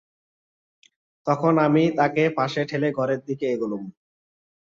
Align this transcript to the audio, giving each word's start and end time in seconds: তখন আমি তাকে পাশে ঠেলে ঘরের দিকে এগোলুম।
তখন 1.27 1.53
আমি 1.59 1.83
তাকে 1.99 2.23
পাশে 2.37 2.61
ঠেলে 2.69 2.89
ঘরের 2.97 3.19
দিকে 3.27 3.45
এগোলুম। 3.51 3.83